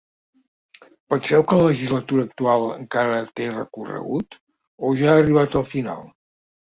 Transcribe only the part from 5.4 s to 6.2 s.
al final?